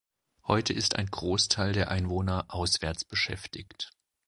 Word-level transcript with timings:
Heute 0.47 0.73
ist 0.73 0.95
ein 0.95 1.05
Großteil 1.05 1.73
der 1.73 1.91
Einwohner 1.91 2.45
auswärts 2.47 3.05
beschäftigt. 3.05 3.91